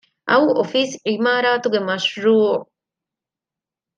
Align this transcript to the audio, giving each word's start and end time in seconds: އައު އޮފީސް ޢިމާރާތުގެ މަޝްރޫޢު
އައު 0.29 0.47
އޮފީސް 0.57 0.95
ޢިމާރާތުގެ 1.09 1.79
މަޝްރޫޢު 1.87 2.49